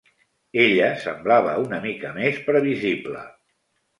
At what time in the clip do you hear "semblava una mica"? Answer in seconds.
1.03-2.15